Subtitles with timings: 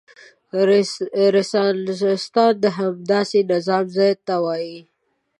[1.33, 4.79] رنسانستان د همداسې نظام ځای ته وايي.